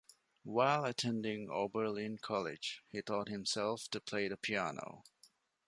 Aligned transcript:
While 0.41 0.85
attending 0.85 1.51
Oberlin 1.51 2.17
College, 2.17 2.81
he 2.89 3.03
taught 3.03 3.29
himself 3.29 3.87
to 3.89 4.01
play 4.01 4.27
the 4.29 4.35
piano. 4.35 5.03